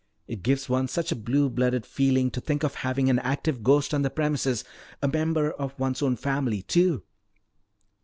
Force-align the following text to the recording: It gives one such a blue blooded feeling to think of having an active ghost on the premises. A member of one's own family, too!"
It 0.27 0.41
gives 0.41 0.67
one 0.67 0.87
such 0.87 1.11
a 1.11 1.15
blue 1.15 1.47
blooded 1.47 1.85
feeling 1.85 2.31
to 2.31 2.41
think 2.41 2.63
of 2.63 2.73
having 2.73 3.07
an 3.07 3.19
active 3.19 3.61
ghost 3.61 3.93
on 3.93 4.01
the 4.01 4.09
premises. 4.09 4.63
A 4.99 5.07
member 5.07 5.51
of 5.51 5.77
one's 5.79 6.01
own 6.01 6.15
family, 6.15 6.63
too!" 6.63 7.03